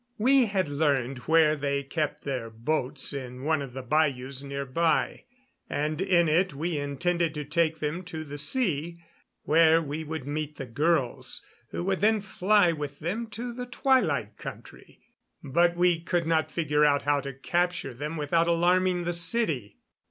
[0.17, 5.25] We had learned where they kept their boats in one of the bayous near by,
[5.69, 8.97] and in it we intended to take them to the sea,
[9.43, 14.37] where we would meet the girls, who would then fly with them to the Twilight
[14.37, 15.01] Country.
[15.43, 19.77] But we could not figure out how to capture them without alarming the city.